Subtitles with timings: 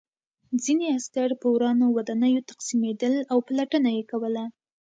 [0.63, 4.43] ځینې عسکر په ورانو ودانیو تقسیمېدل او پلټنه یې کوله